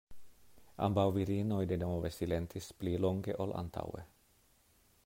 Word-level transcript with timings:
Ambaŭ 0.87 1.03
virinoj 1.17 1.59
denove 1.73 2.11
silentis 2.17 2.71
pli 2.81 2.95
longe 3.07 3.39
ol 3.47 3.55
antaŭe. 3.61 4.07